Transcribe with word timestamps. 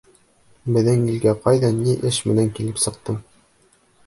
Беҙҙең 0.77 1.03
илгә 1.15 1.33
ҡайҙан 1.43 1.77
ни 1.83 1.93
эш 2.11 2.19
менән 2.31 2.51
килеп 2.57 2.83
сыҡтың? 2.87 3.21